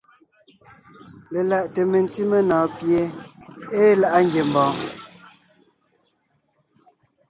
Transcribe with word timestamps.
Lelaʼte 1.31 1.81
mentí 1.91 2.21
menɔ̀ɔn 2.31 2.67
pie 2.77 3.01
ée 3.79 3.91
láʼa 4.01 4.19
ngiembɔɔn. 4.25 4.73